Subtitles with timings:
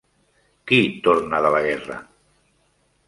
[0.71, 1.99] Qui torna de la guerra?